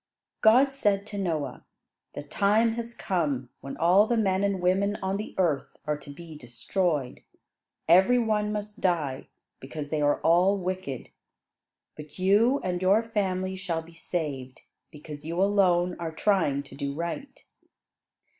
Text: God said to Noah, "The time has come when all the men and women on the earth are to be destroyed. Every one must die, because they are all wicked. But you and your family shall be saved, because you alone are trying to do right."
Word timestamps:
God 0.41 0.73
said 0.73 1.05
to 1.05 1.17
Noah, 1.19 1.63
"The 2.15 2.23
time 2.23 2.71
has 2.73 2.95
come 2.95 3.49
when 3.59 3.77
all 3.77 4.07
the 4.07 4.17
men 4.17 4.43
and 4.43 4.59
women 4.59 4.95
on 4.95 5.17
the 5.17 5.35
earth 5.37 5.77
are 5.85 5.95
to 5.99 6.09
be 6.09 6.35
destroyed. 6.35 7.21
Every 7.87 8.17
one 8.17 8.51
must 8.51 8.81
die, 8.81 9.27
because 9.59 9.91
they 9.91 10.01
are 10.01 10.19
all 10.21 10.57
wicked. 10.57 11.11
But 11.95 12.17
you 12.17 12.59
and 12.63 12.81
your 12.81 13.03
family 13.03 13.55
shall 13.55 13.83
be 13.83 13.93
saved, 13.93 14.61
because 14.89 15.23
you 15.23 15.39
alone 15.39 15.95
are 15.99 16.11
trying 16.11 16.63
to 16.63 16.73
do 16.75 16.95
right." 16.95 17.45